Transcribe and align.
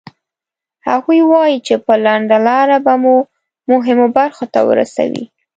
هغوی 0.87 1.19
وایي 1.31 1.57
چې 1.67 1.75
په 1.85 1.93
لنډه 2.05 2.37
لاره 2.47 2.77
به 2.85 2.93
مو 3.03 3.15
مهمو 3.71 4.07
برخو 4.17 4.45
ته 4.53 4.59
ورسوي. 4.69 5.25